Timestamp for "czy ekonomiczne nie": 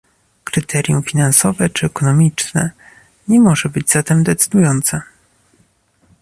1.69-3.39